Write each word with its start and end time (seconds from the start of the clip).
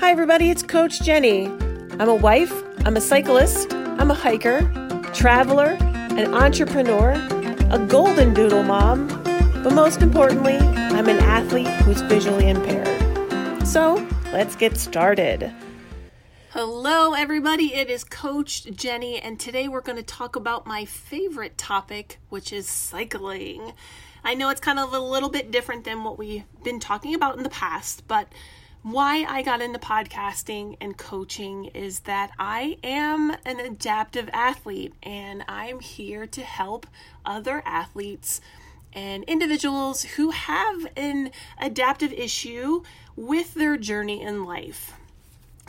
Hi, 0.00 0.12
everybody, 0.12 0.48
it's 0.48 0.62
Coach 0.62 1.02
Jennie. 1.02 1.44
I'm 1.98 2.08
a 2.08 2.14
wife, 2.14 2.62
I'm 2.86 2.96
a 2.96 3.02
cyclist, 3.02 3.74
I'm 3.74 4.10
a 4.10 4.14
hiker, 4.14 4.62
traveler, 5.12 5.76
an 5.82 6.32
entrepreneur, 6.32 7.10
a 7.70 7.78
golden 7.86 8.32
doodle 8.32 8.62
mom, 8.62 9.08
but 9.62 9.74
most 9.74 10.00
importantly, 10.00 10.56
I'm 10.56 11.06
an 11.06 11.18
athlete 11.18 11.68
who's 11.82 12.00
visually 12.00 12.48
impaired. 12.48 13.68
So 13.68 14.08
let's 14.32 14.56
get 14.56 14.78
started. 14.78 15.52
Hello, 16.52 17.12
everybody. 17.12 17.74
It 17.74 17.90
is 17.90 18.02
Coach 18.02 18.64
Jennie, 18.74 19.20
and 19.20 19.38
today 19.38 19.68
we're 19.68 19.82
going 19.82 19.98
to 19.98 20.02
talk 20.02 20.34
about 20.34 20.66
my 20.66 20.86
favorite 20.86 21.58
topic, 21.58 22.18
which 22.30 22.54
is 22.54 22.66
cycling. 22.66 23.74
I 24.24 24.32
know 24.32 24.48
it's 24.48 24.62
kind 24.62 24.78
of 24.78 24.94
a 24.94 24.98
little 24.98 25.28
bit 25.28 25.50
different 25.50 25.84
than 25.84 26.04
what 26.04 26.16
we've 26.18 26.44
been 26.64 26.80
talking 26.80 27.14
about 27.14 27.36
in 27.36 27.42
the 27.42 27.50
past, 27.50 28.08
but 28.08 28.28
why 28.82 29.26
I 29.28 29.42
got 29.42 29.60
into 29.60 29.78
podcasting 29.78 30.76
and 30.80 30.96
coaching 30.96 31.66
is 31.66 32.00
that 32.00 32.30
I 32.38 32.78
am 32.82 33.30
an 33.44 33.60
adaptive 33.60 34.30
athlete 34.32 34.94
and 35.02 35.44
I'm 35.48 35.80
here 35.80 36.26
to 36.28 36.40
help 36.42 36.86
other 37.26 37.62
athletes 37.66 38.40
and 38.94 39.22
individuals 39.24 40.02
who 40.02 40.30
have 40.30 40.86
an 40.96 41.30
adaptive 41.60 42.12
issue 42.12 42.82
with 43.16 43.54
their 43.54 43.76
journey 43.76 44.22
in 44.22 44.44
life. 44.44 44.94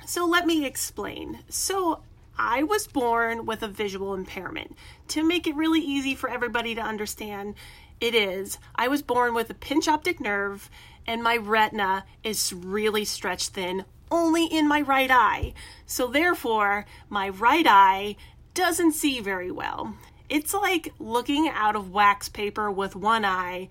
So 0.06 0.26
let 0.26 0.46
me 0.46 0.66
explain. 0.66 1.40
So 1.50 2.02
I 2.38 2.64
was 2.64 2.88
born 2.88 3.46
with 3.46 3.62
a 3.62 3.68
visual 3.68 4.14
impairment. 4.14 4.76
To 5.10 5.24
make 5.24 5.48
it 5.48 5.56
really 5.56 5.82
easy 5.82 6.16
for 6.16 6.30
everybody 6.30 6.74
to 6.76 6.82
understand, 6.82 7.56
it 8.00 8.16
is 8.16 8.58
I 8.76 8.88
was 8.88 9.04
born 9.04 9.36
with 9.36 9.50
a 9.50 9.54
pinch 9.54 9.88
optic 9.88 10.20
nerve 10.20 10.70
and 11.08 11.24
my 11.24 11.38
retina 11.38 12.06
is 12.24 12.54
really 12.54 13.06
stretched 13.06 13.50
thin 13.50 13.86
only 14.12 14.46
in 14.46 14.68
my 14.68 14.82
right 14.82 15.10
eye. 15.10 15.54
So, 15.86 16.08
therefore, 16.08 16.86
my 17.10 17.30
right 17.30 17.66
eye 17.68 18.18
doesn't 18.54 18.92
see 18.92 19.22
very 19.22 19.52
well. 19.52 19.96
It's 20.30 20.54
like 20.54 20.94
looking 21.00 21.50
out 21.50 21.76
of 21.76 21.92
wax 21.92 22.30
paper 22.30 22.70
with 22.70 22.96
one 22.96 23.26
eye 23.26 23.70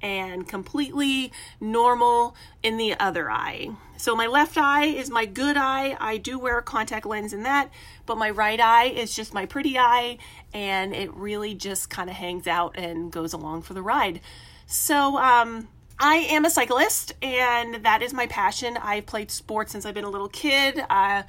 and 0.00 0.48
completely 0.48 1.32
normal 1.60 2.34
in 2.62 2.76
the 2.76 2.98
other 2.98 3.30
eye. 3.30 3.70
So, 3.96 4.16
my 4.16 4.26
left 4.26 4.58
eye 4.58 4.86
is 4.86 5.10
my 5.10 5.26
good 5.26 5.56
eye. 5.56 5.96
I 6.00 6.16
do 6.16 6.38
wear 6.38 6.58
a 6.58 6.62
contact 6.62 7.06
lens 7.06 7.32
in 7.32 7.44
that, 7.44 7.70
but 8.04 8.18
my 8.18 8.30
right 8.30 8.60
eye 8.60 8.86
is 8.86 9.14
just 9.14 9.32
my 9.32 9.46
pretty 9.46 9.78
eye, 9.78 10.18
and 10.52 10.94
it 10.94 11.12
really 11.14 11.54
just 11.54 11.88
kind 11.88 12.10
of 12.10 12.16
hangs 12.16 12.46
out 12.46 12.76
and 12.76 13.12
goes 13.12 13.32
along 13.32 13.62
for 13.62 13.74
the 13.74 13.82
ride. 13.82 14.20
So, 14.66 15.18
um, 15.18 15.68
I 15.98 16.16
am 16.30 16.44
a 16.44 16.50
cyclist, 16.50 17.12
and 17.22 17.84
that 17.84 18.02
is 18.02 18.12
my 18.12 18.26
passion. 18.26 18.76
I've 18.76 19.06
played 19.06 19.30
sports 19.30 19.72
since 19.72 19.86
I've 19.86 19.94
been 19.94 20.04
a 20.04 20.10
little 20.10 20.28
kid. 20.28 20.82
Uh, 20.90 21.22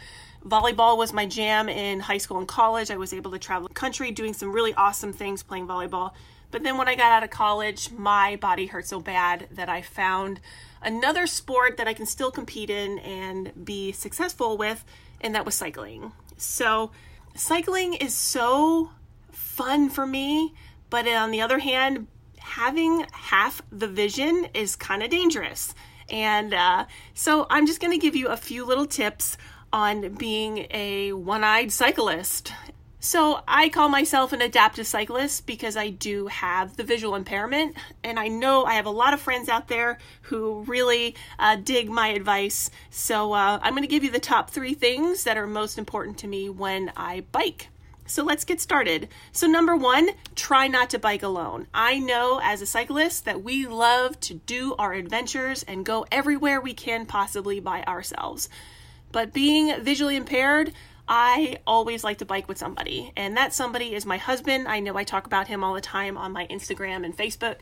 volleyball 0.45 0.97
was 0.97 1.13
my 1.13 1.25
jam 1.25 1.69
in 1.69 1.99
high 1.99 2.17
school 2.17 2.37
and 2.37 2.47
college. 2.47 2.89
I 2.89 2.97
was 2.97 3.13
able 3.13 3.31
to 3.31 3.39
travel 3.39 3.67
the 3.67 3.73
country 3.73 4.11
doing 4.11 4.33
some 4.33 4.51
really 4.51 4.73
awesome 4.73 5.13
things 5.13 5.43
playing 5.43 5.67
volleyball. 5.67 6.13
But 6.51 6.63
then 6.63 6.77
when 6.77 6.87
I 6.87 6.95
got 6.95 7.11
out 7.11 7.23
of 7.23 7.29
college, 7.29 7.91
my 7.91 8.35
body 8.35 8.67
hurt 8.67 8.85
so 8.87 8.99
bad 8.99 9.47
that 9.51 9.69
I 9.69 9.81
found 9.81 10.39
another 10.81 11.25
sport 11.27 11.77
that 11.77 11.87
I 11.87 11.93
can 11.93 12.05
still 12.05 12.31
compete 12.31 12.69
in 12.69 12.99
and 12.99 13.65
be 13.65 13.91
successful 13.91 14.57
with, 14.57 14.83
and 15.21 15.33
that 15.33 15.45
was 15.45 15.55
cycling. 15.55 16.11
So, 16.37 16.91
cycling 17.35 17.93
is 17.93 18.13
so 18.13 18.91
fun 19.31 19.89
for 19.89 20.05
me, 20.05 20.53
but 20.89 21.07
on 21.07 21.31
the 21.31 21.41
other 21.41 21.59
hand, 21.59 22.07
having 22.55 23.03
half 23.13 23.63
the 23.71 23.87
vision 23.87 24.47
is 24.53 24.75
kind 24.75 25.01
of 25.01 25.09
dangerous. 25.09 25.73
And 26.07 26.53
uh, 26.53 26.85
so 27.15 27.47
I'm 27.49 27.65
just 27.65 27.79
going 27.79 27.91
to 27.91 27.97
give 27.97 28.15
you 28.15 28.27
a 28.27 28.37
few 28.37 28.63
little 28.63 28.85
tips 28.85 29.37
on 29.71 30.13
being 30.13 30.67
a 30.69 31.13
one 31.13 31.43
eyed 31.43 31.71
cyclist. 31.71 32.53
So 32.99 33.41
I 33.47 33.69
call 33.69 33.89
myself 33.89 34.33
an 34.33 34.41
adaptive 34.41 34.85
cyclist 34.85 35.47
because 35.47 35.75
I 35.75 35.89
do 35.89 36.27
have 36.27 36.77
the 36.77 36.83
visual 36.83 37.15
impairment. 37.15 37.75
And 38.03 38.19
I 38.19 38.27
know 38.27 38.65
I 38.65 38.75
have 38.75 38.85
a 38.85 38.91
lot 38.91 39.15
of 39.15 39.19
friends 39.19 39.49
out 39.49 39.67
there 39.67 39.97
who 40.21 40.63
really 40.67 41.15
uh, 41.39 41.55
dig 41.55 41.89
my 41.89 42.09
advice. 42.09 42.69
So 42.91 43.33
uh, 43.33 43.59
I'm 43.63 43.73
going 43.73 43.81
to 43.81 43.87
give 43.87 44.03
you 44.03 44.11
the 44.11 44.19
top 44.19 44.51
three 44.51 44.75
things 44.75 45.23
that 45.23 45.37
are 45.37 45.47
most 45.47 45.79
important 45.79 46.19
to 46.19 46.27
me 46.27 46.49
when 46.49 46.91
I 46.95 47.25
bike. 47.31 47.69
So 48.05 48.23
let's 48.23 48.43
get 48.43 48.59
started. 48.59 49.07
So, 49.31 49.47
number 49.47 49.75
one, 49.75 50.09
try 50.35 50.67
not 50.67 50.89
to 50.89 50.99
bike 50.99 51.23
alone. 51.23 51.67
I 51.73 51.99
know 51.99 52.39
as 52.43 52.61
a 52.61 52.65
cyclist 52.65 53.25
that 53.25 53.43
we 53.43 53.65
love 53.65 54.19
to 54.21 54.35
do 54.35 54.75
our 54.77 54.93
adventures 54.93 55.63
and 55.63 55.85
go 55.85 56.05
everywhere 56.11 56.59
we 56.59 56.73
can 56.73 57.05
possibly 57.05 57.59
by 57.59 57.83
ourselves. 57.83 58.49
But 59.11 59.33
being 59.33 59.81
visually 59.81 60.15
impaired, 60.17 60.73
I 61.07 61.59
always 61.65 62.03
like 62.03 62.17
to 62.19 62.25
bike 62.25 62.47
with 62.47 62.57
somebody, 62.57 63.11
and 63.15 63.37
that 63.37 63.53
somebody 63.53 63.93
is 63.93 64.05
my 64.05 64.17
husband. 64.17 64.67
I 64.67 64.79
know 64.79 64.97
I 64.97 65.03
talk 65.03 65.25
about 65.25 65.47
him 65.47 65.63
all 65.63 65.73
the 65.73 65.81
time 65.81 66.17
on 66.17 66.31
my 66.31 66.47
Instagram 66.47 67.05
and 67.05 67.15
Facebook. 67.15 67.57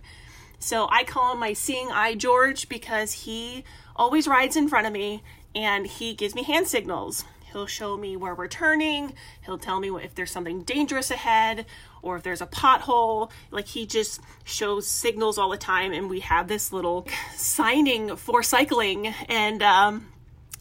So 0.59 0.87
I 0.91 1.03
call 1.03 1.33
him 1.33 1.39
my 1.39 1.53
seeing 1.53 1.89
eye 1.91 2.13
George 2.15 2.69
because 2.69 3.13
he 3.13 3.63
always 3.95 4.27
rides 4.27 4.55
in 4.55 4.67
front 4.67 4.85
of 4.85 4.93
me 4.93 5.23
and 5.55 5.87
he 5.87 6.13
gives 6.13 6.35
me 6.35 6.43
hand 6.43 6.67
signals. 6.67 7.25
He'll 7.51 7.67
show 7.67 7.97
me 7.97 8.15
where 8.15 8.35
we're 8.35 8.47
turning. 8.47 9.13
He'll 9.45 9.57
tell 9.57 9.79
me 9.79 9.89
if 9.89 10.15
there's 10.15 10.31
something 10.31 10.63
dangerous 10.63 11.11
ahead 11.11 11.65
or 12.01 12.15
if 12.15 12.23
there's 12.23 12.41
a 12.41 12.47
pothole. 12.47 13.31
Like 13.51 13.67
he 13.67 13.85
just 13.85 14.21
shows 14.43 14.87
signals 14.87 15.37
all 15.37 15.49
the 15.49 15.57
time, 15.57 15.91
and 15.91 16.09
we 16.09 16.21
have 16.21 16.47
this 16.47 16.71
little 16.71 17.07
signing 17.35 18.15
for 18.15 18.43
cycling. 18.43 19.13
And 19.27 19.61
um, 19.61 20.07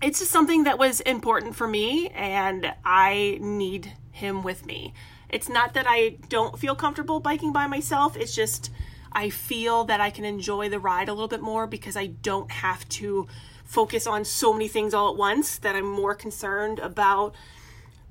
it's 0.03 0.19
just 0.19 0.31
something 0.31 0.65
that 0.65 0.78
was 0.78 1.01
important 1.01 1.55
for 1.56 1.69
me, 1.69 2.09
and 2.09 2.73
I 2.84 3.39
need 3.41 3.93
him 4.12 4.43
with 4.43 4.67
me. 4.67 4.95
It's 5.28 5.49
not 5.49 5.75
that 5.75 5.87
I 5.89 6.17
don't 6.28 6.59
feel 6.59 6.75
comfortable 6.75 7.21
biking 7.21 7.53
by 7.53 7.67
myself, 7.67 8.17
it's 8.17 8.34
just 8.34 8.71
I 9.12 9.31
feel 9.31 9.84
that 9.84 10.01
I 10.01 10.11
can 10.11 10.25
enjoy 10.25 10.69
the 10.69 10.78
ride 10.78 11.09
a 11.09 11.12
little 11.12 11.28
bit 11.28 11.41
more 11.41 11.67
because 11.67 11.97
I 11.97 12.07
don't 12.07 12.51
have 12.51 12.89
to 12.91 13.27
focus 13.70 14.04
on 14.04 14.25
so 14.25 14.53
many 14.53 14.66
things 14.66 14.92
all 14.92 15.10
at 15.10 15.16
once 15.16 15.58
that 15.58 15.76
I'm 15.76 15.86
more 15.86 16.16
concerned 16.16 16.81
about 16.81 17.36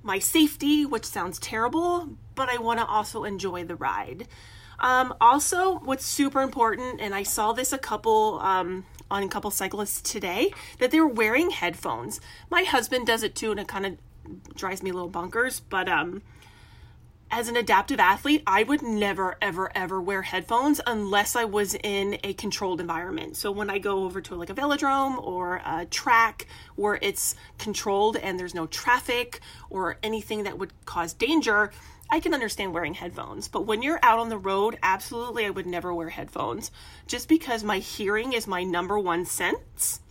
my 0.02 0.18
safety, 0.18 0.86
which 0.86 1.03
sounds 1.03 1.38
terrible, 1.38 2.12
but 2.34 2.47
I 2.47 2.58
want 2.58 2.80
to 2.80 2.86
also 2.86 3.25
enjoy 3.25 3.66
the 3.66 3.75
ride. 3.75 4.25
Um, 4.80 5.14
also, 5.19 5.80
what's 5.80 6.06
super 6.06 6.42
important, 6.42 7.02
and 7.02 7.14
I 7.14 7.24
saw 7.24 7.52
this 7.52 7.74
a 7.74 7.78
couple 7.78 8.40
um, 8.40 8.86
on 9.12 9.22
a 9.24 9.28
couple 9.28 9.52
cyclists 9.52 10.02
today, 10.02 10.53
that 10.80 10.92
they're 10.92 11.06
wearing 11.06 11.50
headphones. 11.50 12.22
My 12.50 12.64
husband 12.64 13.06
does 13.06 13.22
it 13.22 13.36
too, 13.36 13.52
and 13.52 13.59
it 13.59 13.68
kind 13.68 13.86
of 13.86 13.98
drives 14.56 14.81
me 14.81 14.92
a 14.92 14.94
little 14.94 15.09
bunkers, 15.09 15.59
but 15.59 15.90
um, 15.90 16.22
as 17.32 17.48
an 17.48 17.56
adaptive 17.56 18.00
athlete, 18.00 18.42
I 18.48 18.64
would 18.64 18.82
never, 18.82 19.38
ever, 19.42 19.72
ever 19.76 20.02
wear 20.02 20.24
headphones 20.24 20.82
unless 20.86 21.36
I 21.36 21.46
was 21.46 21.76
in 21.76 22.18
a 22.24 22.34
controlled 22.34 22.82
environment. 22.82 23.38
So 23.38 23.52
when 23.52 23.70
I 23.70 23.78
go 23.78 24.04
over 24.06 24.20
to 24.22 24.36
like 24.36 24.50
a 24.50 24.56
velodrome 24.56 25.22
or 25.22 25.62
a 25.66 25.86
track 25.86 26.48
where 26.76 26.98
it's 27.02 27.36
controlled 27.58 28.18
and 28.18 28.40
there's 28.40 28.56
no 28.56 28.66
traffic 28.68 29.42
or 29.70 29.98
anything 30.02 30.44
that 30.44 30.58
would 30.58 30.74
cause 30.86 31.14
danger, 31.14 31.72
I 32.12 32.20
can 32.20 32.34
understand 32.34 32.74
wearing 32.74 32.96
headphones. 32.96 33.48
But 33.48 33.68
when 33.68 33.84
you're 33.84 34.00
out 34.02 34.18
on 34.18 34.30
the 34.30 34.38
road, 34.38 34.80
absolutely, 34.82 35.46
I 35.46 35.52
would 35.52 35.68
never 35.68 35.94
wear 35.94 36.10
headphones 36.10 36.72
just 37.06 37.30
because 37.30 37.64
my 37.64 37.78
hearing 37.78 38.34
is 38.34 38.48
my 38.48 38.64
number 38.64 38.98
one 38.98 39.26
sense. 39.26 40.02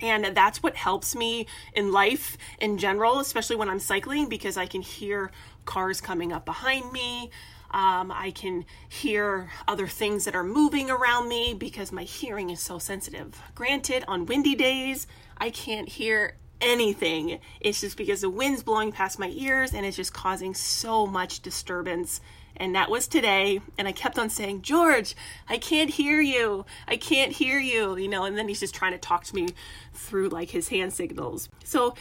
And 0.00 0.24
that's 0.36 0.62
what 0.62 0.76
helps 0.76 1.16
me 1.16 1.46
in 1.74 1.92
life 1.92 2.36
in 2.60 2.78
general, 2.78 3.18
especially 3.20 3.56
when 3.56 3.68
I'm 3.68 3.80
cycling, 3.80 4.28
because 4.28 4.56
I 4.56 4.66
can 4.66 4.82
hear 4.82 5.30
cars 5.64 6.00
coming 6.00 6.32
up 6.32 6.44
behind 6.44 6.92
me. 6.92 7.30
Um, 7.70 8.10
I 8.10 8.32
can 8.34 8.64
hear 8.88 9.50
other 9.66 9.86
things 9.86 10.24
that 10.24 10.34
are 10.34 10.44
moving 10.44 10.90
around 10.90 11.28
me 11.28 11.52
because 11.52 11.92
my 11.92 12.04
hearing 12.04 12.48
is 12.48 12.60
so 12.60 12.78
sensitive. 12.78 13.42
Granted, 13.54 14.04
on 14.08 14.24
windy 14.24 14.54
days, 14.54 15.06
I 15.36 15.50
can't 15.50 15.88
hear 15.88 16.38
anything. 16.60 17.40
It's 17.60 17.80
just 17.80 17.96
because 17.96 18.20
the 18.20 18.30
wind's 18.30 18.62
blowing 18.62 18.92
past 18.92 19.18
my 19.18 19.28
ears 19.28 19.74
and 19.74 19.84
it's 19.86 19.96
just 19.96 20.12
causing 20.12 20.54
so 20.54 21.06
much 21.06 21.40
disturbance. 21.40 22.20
And 22.56 22.74
that 22.74 22.90
was 22.90 23.06
today. 23.06 23.60
And 23.76 23.86
I 23.86 23.92
kept 23.92 24.18
on 24.18 24.30
saying, 24.30 24.62
George, 24.62 25.14
I 25.48 25.58
can't 25.58 25.90
hear 25.90 26.20
you. 26.20 26.66
I 26.88 26.96
can't 26.96 27.32
hear 27.32 27.58
you. 27.58 27.96
You 27.96 28.08
know, 28.08 28.24
and 28.24 28.36
then 28.36 28.48
he's 28.48 28.60
just 28.60 28.74
trying 28.74 28.92
to 28.92 28.98
talk 28.98 29.24
to 29.24 29.34
me 29.34 29.50
through 29.92 30.28
like 30.28 30.50
his 30.50 30.68
hand 30.68 30.92
signals. 30.92 31.48
So, 31.64 31.94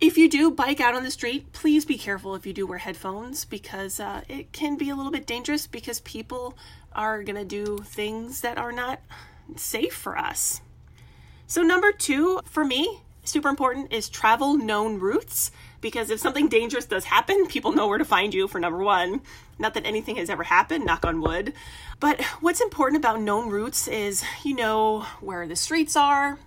if 0.00 0.16
you 0.16 0.30
do 0.30 0.50
bike 0.50 0.80
out 0.80 0.94
on 0.94 1.04
the 1.04 1.10
street, 1.10 1.52
please 1.52 1.84
be 1.84 1.98
careful 1.98 2.34
if 2.34 2.46
you 2.46 2.54
do 2.54 2.66
wear 2.66 2.78
headphones 2.78 3.44
because 3.44 4.00
uh, 4.00 4.22
it 4.28 4.50
can 4.50 4.78
be 4.78 4.88
a 4.88 4.96
little 4.96 5.12
bit 5.12 5.26
dangerous 5.26 5.66
because 5.66 6.00
people 6.00 6.56
are 6.94 7.22
going 7.22 7.36
to 7.36 7.44
do 7.44 7.76
things 7.84 8.40
that 8.40 8.56
are 8.56 8.72
not 8.72 9.00
safe 9.56 9.92
for 9.92 10.16
us. 10.16 10.62
So, 11.46 11.60
number 11.62 11.92
two 11.92 12.40
for 12.46 12.64
me, 12.64 13.02
super 13.30 13.48
important, 13.48 13.92
is 13.92 14.08
travel 14.08 14.56
known 14.56 14.98
routes 14.98 15.50
because 15.80 16.10
if 16.10 16.20
something 16.20 16.48
dangerous 16.48 16.84
does 16.86 17.04
happen, 17.04 17.46
people 17.46 17.72
know 17.72 17.88
where 17.88 17.98
to 17.98 18.04
find 18.04 18.34
you 18.34 18.48
for 18.48 18.60
number 18.60 18.82
one. 18.82 19.22
Not 19.58 19.74
that 19.74 19.86
anything 19.86 20.16
has 20.16 20.28
ever 20.28 20.42
happened, 20.42 20.84
knock 20.84 21.04
on 21.04 21.20
wood. 21.20 21.54
But 22.00 22.22
what's 22.40 22.60
important 22.60 23.02
about 23.02 23.20
known 23.20 23.50
routes 23.50 23.88
is 23.88 24.24
you 24.44 24.54
know 24.54 25.00
where 25.20 25.46
the 25.46 25.56
streets 25.56 25.96
are, 25.96 26.38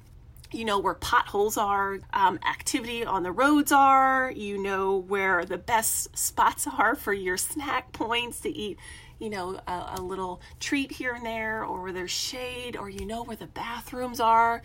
you 0.51 0.65
know 0.65 0.80
where 0.80 0.94
potholes 0.94 1.57
are, 1.57 2.00
um, 2.13 2.39
activity 2.47 3.03
on 3.03 3.24
the 3.24 3.31
roads 3.31 3.71
are, 3.71 4.31
you 4.31 4.57
know 4.57 4.97
where 4.97 5.45
the 5.45 5.57
best 5.57 6.15
spots 6.18 6.68
are 6.68 6.95
for 6.95 7.13
your 7.13 7.38
snack 7.38 7.91
points 7.91 8.41
to 8.41 8.50
eat, 8.50 8.77
you 9.19 9.30
know, 9.30 9.59
a, 9.68 9.95
a 9.97 10.01
little 10.01 10.41
treat 10.59 10.91
here 10.91 11.13
and 11.13 11.25
there, 11.25 11.63
or 11.63 11.81
where 11.81 11.91
there's 11.91 12.12
shade, 12.12 12.75
or 12.75 12.89
you 12.89 13.06
know 13.06 13.24
where 13.24 13.38
the 13.38 13.47
bathrooms 13.47 14.19
are. 14.19 14.62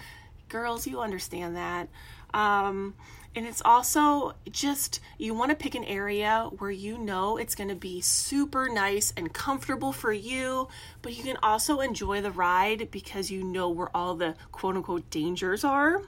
Girls, 0.49 0.87
you 0.87 1.01
understand 1.01 1.57
that. 1.57 1.89
Um, 2.35 2.95
and 3.35 3.47
it's 3.47 3.63
also 3.65 4.35
just 4.51 5.01
you 5.19 5.35
want 5.35 5.51
to 5.51 5.57
pick 5.57 5.75
an 5.75 5.85
area 5.85 6.49
where 6.59 6.71
you 6.71 6.99
know 6.99 7.37
it's 7.37 7.55
going 7.55 7.69
to 7.69 7.75
be 7.77 8.01
super 8.01 8.69
nice 8.69 9.13
and 9.17 9.33
comfortable 9.33 9.93
for 9.93 10.13
you, 10.13 10.69
but 11.03 11.17
you 11.17 11.23
can 11.23 11.37
also 11.43 11.81
enjoy 11.81 12.21
the 12.21 12.31
ride 12.31 12.91
because 12.91 13.31
you 13.31 13.45
know 13.45 13.69
where 13.69 13.95
all 13.97 14.15
the 14.15 14.35
quote 14.51 14.77
unquote 14.77 15.09
dangers 15.11 15.65
are. 15.65 16.03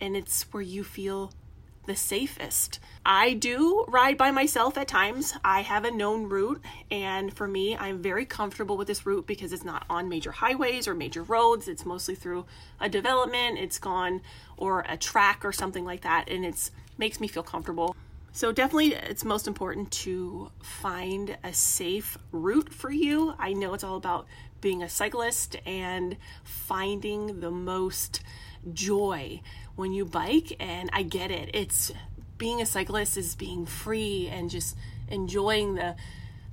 And 0.00 0.16
it's 0.16 0.42
where 0.52 0.62
you 0.62 0.84
feel 0.84 1.32
the 1.86 1.96
safest. 1.96 2.80
I 3.04 3.34
do 3.34 3.84
ride 3.88 4.18
by 4.18 4.30
myself 4.30 4.76
at 4.76 4.88
times. 4.88 5.34
I 5.44 5.62
have 5.62 5.84
a 5.84 5.90
known 5.90 6.28
route, 6.28 6.60
and 6.90 7.32
for 7.32 7.46
me, 7.46 7.76
I'm 7.76 8.02
very 8.02 8.26
comfortable 8.26 8.76
with 8.76 8.88
this 8.88 9.06
route 9.06 9.26
because 9.26 9.52
it's 9.52 9.64
not 9.64 9.84
on 9.88 10.08
major 10.08 10.32
highways 10.32 10.88
or 10.88 10.94
major 10.94 11.22
roads. 11.22 11.68
It's 11.68 11.86
mostly 11.86 12.14
through 12.14 12.46
a 12.80 12.88
development, 12.88 13.58
it's 13.58 13.78
gone 13.78 14.20
or 14.56 14.84
a 14.88 14.96
track 14.96 15.44
or 15.44 15.52
something 15.52 15.84
like 15.84 16.02
that, 16.02 16.28
and 16.28 16.44
it's 16.44 16.70
makes 16.98 17.20
me 17.20 17.28
feel 17.28 17.42
comfortable. 17.42 17.94
So 18.32 18.52
definitely 18.52 18.94
it's 18.94 19.24
most 19.24 19.46
important 19.46 19.90
to 19.92 20.50
find 20.60 21.38
a 21.42 21.52
safe 21.52 22.18
route 22.32 22.72
for 22.72 22.90
you. 22.90 23.34
I 23.38 23.54
know 23.54 23.72
it's 23.72 23.84
all 23.84 23.96
about 23.96 24.26
being 24.60 24.82
a 24.82 24.88
cyclist 24.88 25.56
and 25.64 26.16
finding 26.44 27.40
the 27.40 27.50
most 27.50 28.20
joy 28.72 29.40
when 29.74 29.92
you 29.92 30.04
bike 30.04 30.56
and 30.60 30.90
I 30.92 31.02
get 31.02 31.30
it. 31.30 31.50
It's 31.54 31.92
being 32.38 32.60
a 32.60 32.66
cyclist 32.66 33.16
is 33.16 33.34
being 33.34 33.66
free 33.66 34.28
and 34.32 34.50
just 34.50 34.76
enjoying 35.08 35.74
the 35.74 35.96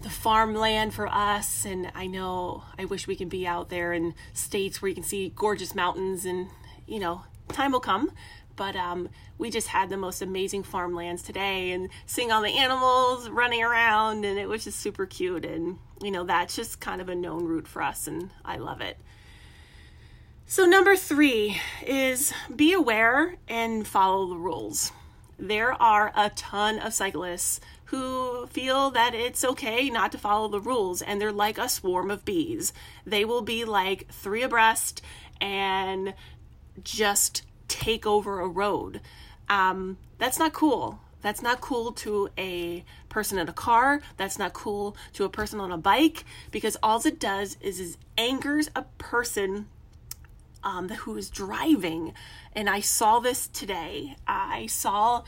the 0.01 0.09
farmland 0.09 0.93
for 0.93 1.07
us 1.07 1.63
and 1.63 1.89
I 1.95 2.07
know 2.07 2.65
I 2.77 2.83
wish 2.83 3.07
we 3.07 3.15
could 3.15 3.29
be 3.29 3.47
out 3.47 3.69
there 3.69 3.93
in 3.93 4.13
states 4.33 4.81
where 4.81 4.89
you 4.89 4.95
can 4.95 5.03
see 5.05 5.31
gorgeous 5.33 5.73
mountains 5.73 6.25
and 6.25 6.49
you 6.87 6.99
know, 6.99 7.23
time 7.49 7.71
will 7.71 7.79
come. 7.79 8.11
But 8.55 8.75
um, 8.75 9.09
we 9.37 9.49
just 9.49 9.67
had 9.67 9.89
the 9.89 9.97
most 9.97 10.21
amazing 10.21 10.63
farmlands 10.63 11.23
today 11.23 11.71
and 11.71 11.89
seeing 12.05 12.31
all 12.31 12.41
the 12.41 12.55
animals 12.55 13.27
running 13.29 13.63
around 13.63 14.25
and 14.25 14.37
it 14.37 14.47
was 14.47 14.63
just 14.63 14.79
super 14.79 15.07
cute 15.07 15.43
and 15.43 15.79
you 16.03 16.11
know 16.11 16.23
that's 16.23 16.55
just 16.55 16.79
kind 16.79 17.01
of 17.01 17.09
a 17.09 17.15
known 17.15 17.45
route 17.45 17.67
for 17.67 17.81
us 17.81 18.07
and 18.07 18.29
I 18.45 18.57
love 18.57 18.81
it. 18.81 18.97
So, 20.45 20.65
number 20.65 20.95
three 20.95 21.59
is 21.85 22.33
be 22.53 22.73
aware 22.73 23.35
and 23.47 23.87
follow 23.87 24.27
the 24.27 24.37
rules. 24.37 24.91
There 25.39 25.73
are 25.81 26.11
a 26.15 26.29
ton 26.29 26.79
of 26.79 26.93
cyclists 26.93 27.59
who 27.85 28.47
feel 28.47 28.91
that 28.91 29.15
it's 29.15 29.43
okay 29.43 29.89
not 29.89 30.11
to 30.11 30.17
follow 30.17 30.47
the 30.47 30.59
rules, 30.59 31.01
and 31.01 31.19
they're 31.19 31.31
like 31.31 31.57
a 31.57 31.69
swarm 31.69 32.11
of 32.11 32.25
bees. 32.25 32.73
They 33.05 33.25
will 33.25 33.41
be 33.41 33.65
like 33.65 34.11
three 34.11 34.43
abreast 34.43 35.01
and 35.39 36.13
just 36.83 37.43
take 37.67 38.05
over 38.05 38.39
a 38.39 38.47
road. 38.47 39.01
Um, 39.49 39.97
that's 40.17 40.39
not 40.39 40.53
cool. 40.53 40.99
That's 41.21 41.41
not 41.41 41.61
cool 41.61 41.93
to 41.93 42.29
a 42.37 42.83
person 43.09 43.37
in 43.37 43.47
a 43.47 43.53
car. 43.53 44.01
That's 44.17 44.37
not 44.37 44.53
cool 44.53 44.97
to 45.13 45.23
a 45.23 45.29
person 45.29 45.59
on 45.59 45.71
a 45.71 45.77
bike 45.77 46.25
because 46.51 46.77
all 46.83 47.01
it 47.05 47.19
does 47.19 47.57
is, 47.61 47.79
is 47.79 47.97
angers 48.17 48.69
a 48.75 48.83
person 48.97 49.67
um, 50.63 50.89
who 50.89 51.17
is 51.17 51.29
driving. 51.29 52.13
And 52.53 52.69
I 52.69 52.79
saw 52.79 53.19
this 53.19 53.47
today. 53.47 54.15
I 54.27 54.67
saw 54.67 55.23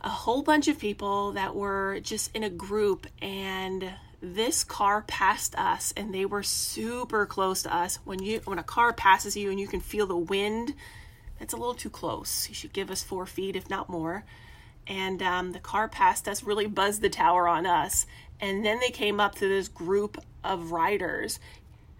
a 0.00 0.08
whole 0.08 0.42
bunch 0.42 0.68
of 0.68 0.78
people 0.78 1.32
that 1.32 1.54
were 1.54 2.00
just 2.00 2.34
in 2.34 2.42
a 2.42 2.50
group 2.50 3.06
and 3.20 3.92
this 4.20 4.62
car 4.62 5.02
passed 5.02 5.56
us 5.56 5.92
and 5.96 6.14
they 6.14 6.24
were 6.24 6.42
super 6.42 7.26
close 7.26 7.62
to 7.64 7.74
us. 7.74 7.98
When 8.04 8.22
you 8.22 8.40
when 8.44 8.58
a 8.58 8.64
car 8.64 8.92
passes 8.92 9.36
you 9.36 9.50
and 9.50 9.58
you 9.58 9.66
can 9.66 9.80
feel 9.80 10.06
the 10.06 10.16
wind 10.16 10.74
it's 11.40 11.52
a 11.52 11.56
little 11.56 11.74
too 11.74 11.90
close. 11.90 12.48
You 12.48 12.54
should 12.54 12.72
give 12.72 12.90
us 12.90 13.02
four 13.02 13.26
feet 13.26 13.56
if 13.56 13.68
not 13.68 13.88
more. 13.88 14.24
And 14.86 15.22
um, 15.22 15.52
the 15.52 15.58
car 15.58 15.88
passed 15.88 16.28
us 16.28 16.44
really 16.44 16.66
buzzed 16.66 17.02
the 17.02 17.08
tower 17.08 17.48
on 17.48 17.66
us. 17.66 18.06
And 18.40 18.64
then 18.64 18.78
they 18.80 18.90
came 18.90 19.20
up 19.20 19.34
to 19.36 19.48
this 19.48 19.68
group 19.68 20.18
of 20.44 20.72
riders 20.72 21.38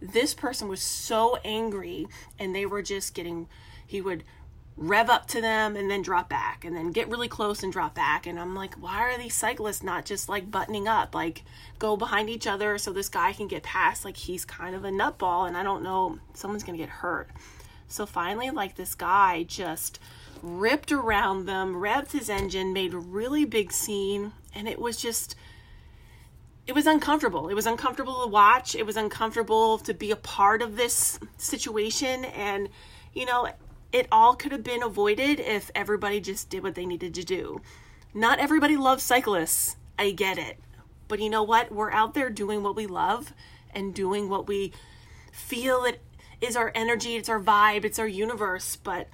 this 0.03 0.35
person 0.35 0.69
was 0.69 0.81
so 0.81 1.39
angry 1.45 2.09
and 2.39 2.55
they 2.55 2.67
were 2.67 2.83
just 2.83 3.15
getting 3.15 3.49
he 3.87 4.01
would 4.01 4.25
rev 4.77 5.11
up 5.11 5.29
to 5.29 5.41
them 5.41 5.77
and 5.77 5.91
then 5.91 6.01
drop 6.01 6.31
back 6.31 6.65
and 6.65 6.75
then 6.75 6.93
get 6.93 7.09
really 7.09 7.29
close 7.29 7.63
and 7.63 7.73
drop 7.73 7.95
back. 7.95 8.27
And 8.27 8.39
i'm 8.41 8.55
like 8.55 8.75
why 8.75 9.03
are 9.03 9.19
these 9.19 9.35
cyclists 9.35 9.83
not 9.83 10.05
just 10.05 10.29
like 10.29 10.51
buttoning 10.51 10.89
up? 10.89 11.15
Like 11.15 11.45
go 11.79 11.97
behind 11.97 12.29
each 12.29 12.47
other 12.47 12.79
so 12.79 12.93
this 12.93 13.09
guy 13.09 13.33
can 13.33 13.49
get 13.49 13.63
past. 13.63 14.05
Like 14.05 14.17
he's 14.17 14.45
kind 14.45 14.75
of 14.75 14.85
a 14.85 14.91
nutball 14.91 15.47
and 15.47 15.57
i 15.57 15.63
don't 15.63 15.83
know 15.83 16.19
someone's 16.35 16.65
gonna 16.65 16.79
get 16.79 16.89
hurt. 16.89 17.31
So 17.89 18.07
finally 18.07 18.51
like 18.51 18.75
this 18.75 18.95
guy 18.95 19.45
just 19.45 20.01
ripped 20.43 20.91
around 20.91 21.47
them 21.47 21.75
revved 21.75 22.11
his 22.11 22.29
engine 22.29 22.73
made 22.73 22.93
a 22.95 22.99
really 22.99 23.45
big 23.45 23.71
scene 23.71 24.33
and 24.55 24.69
it 24.69 24.81
was 24.81 24.97
just 24.97 25.37
it 26.67 26.75
was 26.75 26.87
uncomfortable. 26.87 27.49
It 27.49 27.55
was 27.55 27.67
uncomfortable 27.67 28.23
to 28.23 28.29
watch. 28.29 28.75
It 28.75 28.87
was 28.87 28.97
uncomfortable 28.97 29.79
to 29.79 29.95
be 29.95 30.11
a 30.11 30.17
part 30.17 30.63
of 30.63 30.77
this 30.77 31.19
situation. 31.37 32.25
And, 32.25 32.69
you 33.13 33.27
know, 33.27 33.49
it 33.93 34.07
all 34.13 34.35
could 34.35 34.53
have 34.53 34.63
been 34.63 34.83
avoided 34.83 35.41
if 35.41 35.71
everybody 35.75 36.21
just 36.21 36.51
did 36.51 36.63
what 36.63 36.75
they 36.75 36.87
needed 36.87 37.15
to 37.15 37.25
do. 37.25 37.61
Not 38.15 38.39
everybody 38.39 38.77
loves 38.77 39.03
cyclists. 39.03 39.77
I 39.99 40.11
get 40.13 40.39
it. 40.39 40.59
But 41.09 41.21
you 41.21 41.31
know 41.31 41.43
what? 41.43 41.73
We're 41.73 41.91
out 41.91 42.15
there 42.15 42.31
doing 42.31 42.63
what 42.63 42.77
we 42.77 42.87
love 42.87 43.33
and 43.75 43.95
doing 43.95 44.29
what 44.29 44.47
we 44.47 44.73
feel 45.33 45.85
it 45.85 46.01
is 46.41 46.57
our 46.57 46.73
energy, 46.75 47.17
it's 47.17 47.29
our 47.29 47.41
vibe, 47.41 47.85
it's 47.85 47.99
our 47.99 48.07
universe. 48.07 48.77
But 48.77 49.09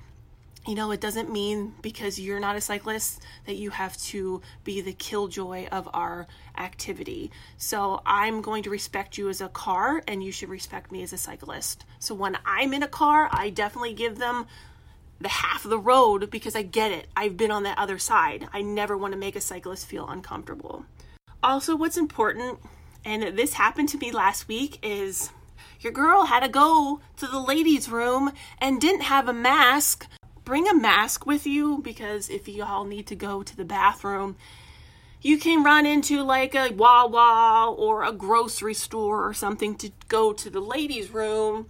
you 0.68 0.74
know, 0.74 0.90
it 0.90 1.00
doesn't 1.00 1.32
mean 1.32 1.72
because 1.80 2.20
you're 2.20 2.38
not 2.38 2.54
a 2.54 2.60
cyclist 2.60 3.22
that 3.46 3.56
you 3.56 3.70
have 3.70 3.96
to 3.96 4.42
be 4.64 4.82
the 4.82 4.92
killjoy 4.92 5.66
of 5.68 5.88
our 5.94 6.26
activity. 6.58 7.30
So 7.56 8.02
I'm 8.04 8.42
going 8.42 8.64
to 8.64 8.70
respect 8.70 9.16
you 9.16 9.30
as 9.30 9.40
a 9.40 9.48
car, 9.48 10.02
and 10.06 10.22
you 10.22 10.30
should 10.30 10.50
respect 10.50 10.92
me 10.92 11.02
as 11.02 11.14
a 11.14 11.16
cyclist. 11.16 11.86
So 12.00 12.14
when 12.14 12.36
I'm 12.44 12.74
in 12.74 12.82
a 12.82 12.88
car, 12.88 13.30
I 13.32 13.48
definitely 13.48 13.94
give 13.94 14.18
them 14.18 14.46
the 15.18 15.30
half 15.30 15.64
of 15.64 15.70
the 15.70 15.78
road 15.78 16.28
because 16.30 16.54
I 16.54 16.62
get 16.62 16.92
it. 16.92 17.08
I've 17.16 17.38
been 17.38 17.50
on 17.50 17.62
that 17.62 17.78
other 17.78 17.98
side. 17.98 18.46
I 18.52 18.60
never 18.60 18.94
want 18.94 19.14
to 19.14 19.18
make 19.18 19.36
a 19.36 19.40
cyclist 19.40 19.86
feel 19.86 20.06
uncomfortable. 20.06 20.84
Also, 21.42 21.76
what's 21.76 21.96
important, 21.96 22.58
and 23.06 23.38
this 23.38 23.54
happened 23.54 23.88
to 23.88 23.98
me 23.98 24.12
last 24.12 24.48
week, 24.48 24.78
is 24.82 25.30
your 25.80 25.94
girl 25.94 26.26
had 26.26 26.40
to 26.40 26.48
go 26.50 27.00
to 27.16 27.26
the 27.26 27.40
ladies' 27.40 27.88
room 27.88 28.32
and 28.60 28.82
didn't 28.82 29.00
have 29.00 29.28
a 29.28 29.32
mask 29.32 30.06
bring 30.48 30.66
a 30.66 30.74
mask 30.74 31.26
with 31.26 31.46
you 31.46 31.76
because 31.82 32.30
if 32.30 32.48
you 32.48 32.64
all 32.64 32.86
need 32.86 33.06
to 33.06 33.14
go 33.14 33.42
to 33.42 33.54
the 33.54 33.66
bathroom, 33.66 34.34
you 35.20 35.36
can 35.36 35.62
run 35.62 35.84
into 35.84 36.22
like 36.22 36.54
a 36.54 36.72
Wawa 36.72 37.70
or 37.76 38.02
a 38.02 38.12
grocery 38.12 38.72
store 38.72 39.28
or 39.28 39.34
something 39.34 39.76
to 39.76 39.90
go 40.08 40.32
to 40.32 40.48
the 40.48 40.60
ladies' 40.60 41.10
room. 41.10 41.66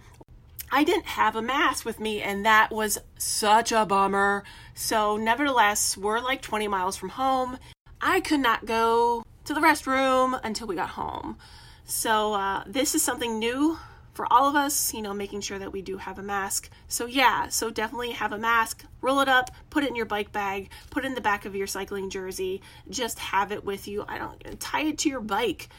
I 0.71 0.85
didn't 0.85 1.07
have 1.07 1.35
a 1.35 1.41
mask 1.41 1.83
with 1.83 1.99
me, 1.99 2.21
and 2.21 2.45
that 2.45 2.71
was 2.71 2.97
such 3.17 3.73
a 3.73 3.85
bummer. 3.85 4.45
So, 4.75 5.17
nevertheless, 5.17 5.97
we're 5.97 6.21
like 6.21 6.41
20 6.41 6.69
miles 6.69 6.95
from 6.95 7.09
home. 7.09 7.57
I 7.99 8.21
could 8.21 8.39
not 8.39 8.65
go 8.65 9.25
to 9.43 9.53
the 9.53 9.59
restroom 9.59 10.39
until 10.41 10.67
we 10.67 10.75
got 10.75 10.91
home. 10.91 11.37
So, 11.83 12.33
uh, 12.33 12.63
this 12.65 12.95
is 12.95 13.03
something 13.03 13.39
new 13.39 13.77
for 14.19 14.27
all 14.33 14.49
of 14.49 14.55
us, 14.57 14.93
you 14.93 15.01
know, 15.01 15.13
making 15.13 15.39
sure 15.39 15.57
that 15.57 15.71
we 15.71 15.81
do 15.81 15.95
have 15.95 16.19
a 16.19 16.21
mask. 16.21 16.69
So, 16.89 17.05
yeah, 17.05 17.47
so 17.47 17.69
definitely 17.69 18.11
have 18.11 18.33
a 18.33 18.37
mask, 18.37 18.83
roll 19.01 19.21
it 19.21 19.29
up, 19.29 19.49
put 19.69 19.85
it 19.85 19.89
in 19.89 19.95
your 19.95 20.05
bike 20.05 20.33
bag, 20.33 20.71
put 20.89 21.05
it 21.05 21.07
in 21.07 21.15
the 21.15 21.21
back 21.21 21.45
of 21.45 21.55
your 21.55 21.67
cycling 21.67 22.09
jersey, 22.09 22.61
just 22.89 23.17
have 23.17 23.53
it 23.53 23.63
with 23.63 23.87
you. 23.87 24.03
I 24.09 24.17
don't 24.17 24.59
tie 24.59 24.81
it 24.81 24.97
to 24.97 25.09
your 25.09 25.21
bike. 25.21 25.69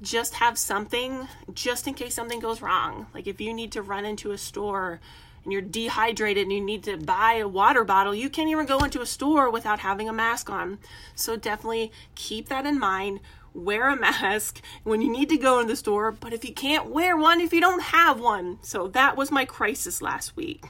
Just 0.00 0.32
have 0.36 0.56
something 0.56 1.28
just 1.52 1.86
in 1.86 1.92
case 1.92 2.14
something 2.14 2.40
goes 2.40 2.62
wrong. 2.62 3.06
Like 3.12 3.26
if 3.26 3.38
you 3.38 3.52
need 3.52 3.72
to 3.72 3.82
run 3.82 4.06
into 4.06 4.30
a 4.30 4.38
store 4.38 4.98
and 5.44 5.52
you're 5.52 5.60
dehydrated 5.60 6.44
and 6.44 6.52
you 6.52 6.62
need 6.62 6.84
to 6.84 6.96
buy 6.96 7.34
a 7.34 7.48
water 7.48 7.84
bottle, 7.84 8.14
you 8.14 8.30
can't 8.30 8.48
even 8.48 8.64
go 8.64 8.78
into 8.78 9.02
a 9.02 9.06
store 9.06 9.50
without 9.50 9.80
having 9.80 10.08
a 10.08 10.12
mask 10.14 10.48
on. 10.48 10.78
So 11.14 11.36
definitely 11.36 11.92
keep 12.14 12.48
that 12.48 12.64
in 12.64 12.78
mind 12.78 13.20
wear 13.54 13.88
a 13.88 13.96
mask 13.98 14.60
when 14.84 15.02
you 15.02 15.10
need 15.10 15.28
to 15.28 15.36
go 15.36 15.60
in 15.60 15.66
the 15.66 15.76
store, 15.76 16.12
but 16.12 16.32
if 16.32 16.44
you 16.44 16.54
can't 16.54 16.90
wear 16.90 17.16
one 17.16 17.40
if 17.40 17.52
you 17.52 17.60
don't 17.60 17.82
have 17.82 18.20
one. 18.20 18.58
So 18.62 18.88
that 18.88 19.16
was 19.16 19.30
my 19.30 19.44
crisis 19.44 20.00
last 20.00 20.36
week. 20.36 20.64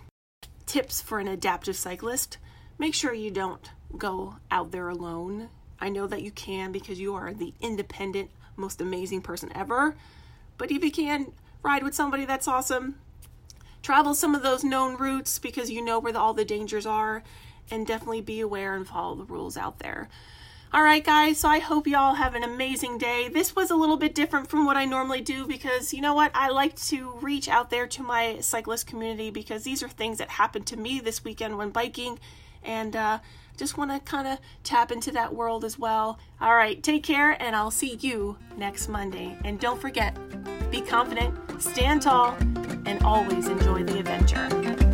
Tips 0.66 1.00
for 1.00 1.18
an 1.18 1.28
adaptive 1.28 1.76
cyclist 1.76 2.38
make 2.80 2.94
sure 2.94 3.12
you 3.12 3.30
don't 3.30 3.70
go 3.96 4.36
out 4.50 4.72
there 4.72 4.88
alone. 4.88 5.50
I 5.78 5.90
know 5.90 6.06
that 6.06 6.22
you 6.22 6.30
can 6.30 6.72
because 6.72 6.98
you 6.98 7.14
are 7.14 7.32
the 7.32 7.52
independent, 7.60 8.30
most 8.56 8.80
amazing 8.80 9.20
person 9.20 9.52
ever. 9.54 9.94
But 10.56 10.70
if 10.70 10.82
you 10.82 10.90
can 10.90 11.32
ride 11.62 11.82
with 11.82 11.94
somebody 11.94 12.24
that's 12.24 12.48
awesome, 12.48 12.96
travel 13.82 14.14
some 14.14 14.34
of 14.34 14.42
those 14.42 14.64
known 14.64 14.96
routes 14.96 15.38
because 15.38 15.70
you 15.70 15.84
know 15.84 15.98
where 15.98 16.12
the, 16.12 16.18
all 16.18 16.32
the 16.32 16.44
dangers 16.44 16.86
are, 16.86 17.22
and 17.70 17.86
definitely 17.86 18.22
be 18.22 18.40
aware 18.40 18.74
and 18.74 18.88
follow 18.88 19.14
the 19.14 19.24
rules 19.24 19.56
out 19.56 19.78
there. 19.78 20.08
All 20.72 20.84
right, 20.84 21.02
guys, 21.02 21.38
so 21.38 21.48
I 21.48 21.58
hope 21.58 21.88
you 21.88 21.96
all 21.96 22.14
have 22.14 22.36
an 22.36 22.44
amazing 22.44 22.96
day. 22.98 23.28
This 23.28 23.56
was 23.56 23.72
a 23.72 23.74
little 23.74 23.96
bit 23.96 24.14
different 24.14 24.48
from 24.48 24.64
what 24.64 24.76
I 24.76 24.84
normally 24.84 25.20
do 25.20 25.44
because 25.44 25.92
you 25.92 26.00
know 26.00 26.14
what? 26.14 26.30
I 26.32 26.50
like 26.50 26.76
to 26.82 27.10
reach 27.20 27.48
out 27.48 27.70
there 27.70 27.88
to 27.88 28.04
my 28.04 28.38
cyclist 28.38 28.86
community 28.86 29.30
because 29.30 29.64
these 29.64 29.82
are 29.82 29.88
things 29.88 30.18
that 30.18 30.30
happened 30.30 30.68
to 30.68 30.76
me 30.76 31.00
this 31.00 31.24
weekend 31.24 31.58
when 31.58 31.70
biking, 31.70 32.20
and 32.62 32.94
uh, 32.94 33.18
just 33.56 33.78
want 33.78 33.90
to 33.90 33.98
kind 34.08 34.28
of 34.28 34.38
tap 34.62 34.92
into 34.92 35.10
that 35.10 35.34
world 35.34 35.64
as 35.64 35.76
well. 35.76 36.20
All 36.40 36.54
right, 36.54 36.80
take 36.80 37.02
care, 37.02 37.32
and 37.42 37.56
I'll 37.56 37.72
see 37.72 37.96
you 37.96 38.38
next 38.56 38.86
Monday. 38.86 39.36
And 39.44 39.58
don't 39.58 39.80
forget 39.80 40.16
be 40.70 40.82
confident, 40.82 41.36
stand 41.60 42.02
tall, 42.02 42.36
and 42.86 43.02
always 43.02 43.48
enjoy 43.48 43.82
the 43.82 43.98
adventure. 43.98 44.89